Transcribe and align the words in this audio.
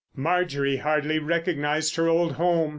Marjorie 0.15 0.77
hardly 0.77 1.19
recognised 1.19 1.95
her 1.95 2.07
old 2.07 2.31
home. 2.31 2.69